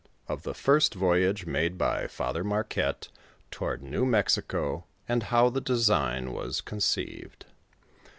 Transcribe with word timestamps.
OF 0.27 0.41
THE 0.41 0.55
FIRST 0.55 0.95
VOYAGE 0.95 1.45
MADE 1.45 1.77
BY 1.77 2.07
FATHER 2.07 2.43
MAHqUETTE 2.43 3.09
TOWARD 3.51 3.83
NEW 3.83 4.03
MEXICO, 4.03 4.85
AND 5.07 5.21
HOW 5.21 5.49
THE 5.51 5.61
DESIGN 5.61 6.33
WAS 6.33 6.59
CONCEIVED. 6.61 7.45